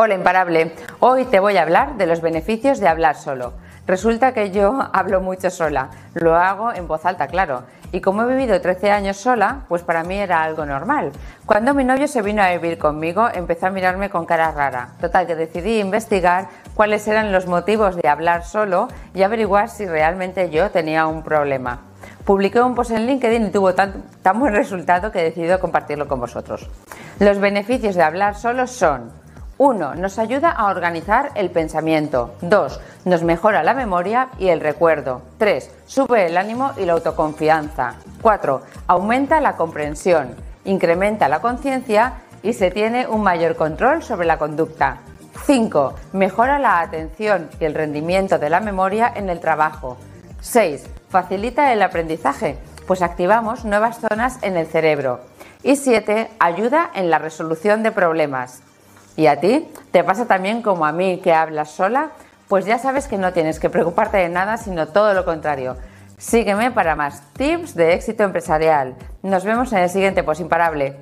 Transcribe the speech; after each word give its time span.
Hola 0.00 0.14
imparable, 0.14 0.70
hoy 1.00 1.24
te 1.24 1.40
voy 1.40 1.56
a 1.56 1.62
hablar 1.62 1.96
de 1.96 2.06
los 2.06 2.20
beneficios 2.20 2.78
de 2.78 2.86
hablar 2.86 3.16
solo. 3.16 3.54
Resulta 3.84 4.32
que 4.32 4.52
yo 4.52 4.78
hablo 4.92 5.20
mucho 5.20 5.50
sola, 5.50 5.90
lo 6.14 6.36
hago 6.36 6.72
en 6.72 6.86
voz 6.86 7.04
alta, 7.04 7.26
claro, 7.26 7.64
y 7.90 8.00
como 8.00 8.22
he 8.22 8.28
vivido 8.28 8.60
13 8.60 8.92
años 8.92 9.16
sola, 9.16 9.64
pues 9.68 9.82
para 9.82 10.04
mí 10.04 10.14
era 10.14 10.44
algo 10.44 10.64
normal. 10.64 11.10
Cuando 11.46 11.74
mi 11.74 11.82
novio 11.82 12.06
se 12.06 12.22
vino 12.22 12.44
a 12.44 12.50
vivir 12.50 12.78
conmigo, 12.78 13.28
empezó 13.34 13.66
a 13.66 13.70
mirarme 13.70 14.08
con 14.08 14.24
cara 14.24 14.52
rara. 14.52 14.90
Total, 15.00 15.26
que 15.26 15.34
decidí 15.34 15.80
investigar 15.80 16.46
cuáles 16.76 17.08
eran 17.08 17.32
los 17.32 17.48
motivos 17.48 17.96
de 17.96 18.08
hablar 18.08 18.44
solo 18.44 18.86
y 19.14 19.24
averiguar 19.24 19.68
si 19.68 19.84
realmente 19.84 20.48
yo 20.50 20.70
tenía 20.70 21.08
un 21.08 21.24
problema. 21.24 21.80
Publiqué 22.24 22.60
un 22.60 22.76
post 22.76 22.92
en 22.92 23.04
LinkedIn 23.04 23.46
y 23.46 23.50
tuvo 23.50 23.74
tan, 23.74 24.04
tan 24.22 24.38
buen 24.38 24.54
resultado 24.54 25.10
que 25.10 25.18
he 25.18 25.24
decidido 25.24 25.58
compartirlo 25.58 26.06
con 26.06 26.20
vosotros. 26.20 26.70
Los 27.18 27.40
beneficios 27.40 27.96
de 27.96 28.04
hablar 28.04 28.36
solo 28.36 28.68
son 28.68 29.10
1. 29.58 29.96
Nos 29.96 30.20
ayuda 30.20 30.50
a 30.50 30.66
organizar 30.66 31.32
el 31.34 31.50
pensamiento. 31.50 32.34
2. 32.42 32.80
Nos 33.04 33.24
mejora 33.24 33.64
la 33.64 33.74
memoria 33.74 34.28
y 34.38 34.48
el 34.48 34.60
recuerdo. 34.60 35.22
3. 35.38 35.70
Sube 35.86 36.26
el 36.26 36.36
ánimo 36.36 36.70
y 36.76 36.84
la 36.84 36.92
autoconfianza. 36.92 37.94
4. 38.22 38.62
Aumenta 38.86 39.40
la 39.40 39.56
comprensión, 39.56 40.36
incrementa 40.64 41.28
la 41.28 41.40
conciencia 41.40 42.14
y 42.42 42.52
se 42.52 42.70
tiene 42.70 43.08
un 43.08 43.22
mayor 43.22 43.56
control 43.56 44.04
sobre 44.04 44.28
la 44.28 44.38
conducta. 44.38 44.98
5. 45.44 45.94
Mejora 46.12 46.60
la 46.60 46.80
atención 46.80 47.50
y 47.58 47.64
el 47.64 47.74
rendimiento 47.74 48.38
de 48.38 48.50
la 48.50 48.60
memoria 48.60 49.12
en 49.14 49.28
el 49.28 49.40
trabajo. 49.40 49.96
6. 50.40 50.86
Facilita 51.08 51.72
el 51.72 51.82
aprendizaje, 51.82 52.58
pues 52.86 53.02
activamos 53.02 53.64
nuevas 53.64 53.98
zonas 53.98 54.38
en 54.42 54.56
el 54.56 54.68
cerebro. 54.68 55.20
Y 55.64 55.74
7. 55.74 56.30
Ayuda 56.38 56.90
en 56.94 57.10
la 57.10 57.18
resolución 57.18 57.82
de 57.82 57.90
problemas. 57.90 58.62
¿Y 59.18 59.26
a 59.26 59.40
ti? 59.40 59.68
¿Te 59.90 60.04
pasa 60.04 60.26
también 60.26 60.62
como 60.62 60.86
a 60.86 60.92
mí 60.92 61.18
que 61.18 61.34
hablas 61.34 61.72
sola? 61.72 62.12
Pues 62.46 62.66
ya 62.66 62.78
sabes 62.78 63.08
que 63.08 63.18
no 63.18 63.32
tienes 63.32 63.58
que 63.58 63.68
preocuparte 63.68 64.16
de 64.16 64.28
nada, 64.28 64.58
sino 64.58 64.86
todo 64.86 65.12
lo 65.12 65.24
contrario. 65.24 65.76
Sígueme 66.18 66.70
para 66.70 66.94
más 66.94 67.20
tips 67.32 67.74
de 67.74 67.94
éxito 67.94 68.22
empresarial. 68.22 68.94
Nos 69.24 69.44
vemos 69.44 69.72
en 69.72 69.78
el 69.78 69.90
siguiente 69.90 70.22
Post 70.22 70.42
Imparable. 70.42 70.94